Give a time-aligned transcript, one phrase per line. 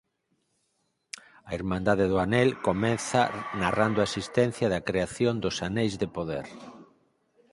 [1.49, 3.21] A Irmandade do Anel comeza
[3.61, 6.45] narrando a existencia da creación dos Aneis de Poder.